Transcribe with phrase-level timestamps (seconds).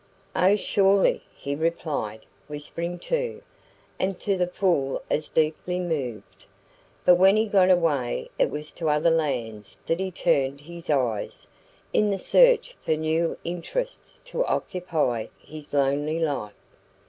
[0.35, 3.43] "Oh, surely," he replied, whispering too,
[3.99, 6.47] and to the full as deeply moved.
[7.05, 11.45] But when he got away it was to other lands that he turned his eyes,
[11.93, 16.53] in the search for new interests to occupy his lonely life.